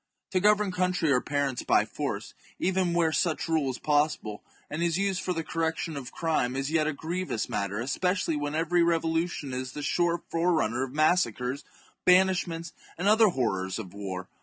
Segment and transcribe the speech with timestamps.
[0.31, 4.97] To govern country or parents by force, even where such rule is possible, and is
[4.97, 9.53] used for the correction of crime, is yet a grievous matter, especially when every revolution
[9.53, 11.63] is the sure forerunner of massacres,
[12.03, 14.27] banish ments, and the other horrors of war.